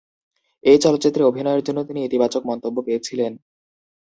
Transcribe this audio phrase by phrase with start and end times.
[0.63, 3.31] এই চলচ্চিত্রে অভিনয়ের জন্য তিনি ইতিবাচক মন্তব্য পেয়েছিলেন।